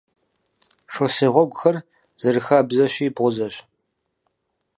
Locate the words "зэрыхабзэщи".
2.21-3.13